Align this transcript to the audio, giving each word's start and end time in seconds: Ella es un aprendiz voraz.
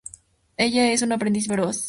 Ella 0.57 0.91
es 0.91 1.03
un 1.03 1.11
aprendiz 1.11 1.47
voraz. 1.47 1.79